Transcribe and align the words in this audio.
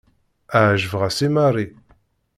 Ɛejbeɣ-as 0.67 1.17
i 1.25 1.27
Marie. 1.35 1.71